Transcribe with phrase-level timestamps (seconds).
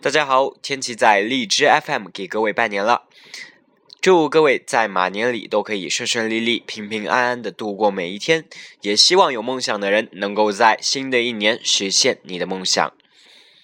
[0.00, 3.02] 大家好天琪在荔枝 fm 给各位拜年了。
[4.00, 8.44] 祝各位在马年里都可以顺顺利利平平安安的度过每一天
[8.82, 12.92] 也希望有梦想的人能够在新的一年实现你的梦想。